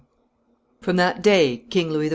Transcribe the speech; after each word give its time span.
]From 0.81 0.95
that 0.95 1.21
day 1.21 1.57
King 1.69 1.91
Louis 1.91 2.07
XIV. 2.09 2.09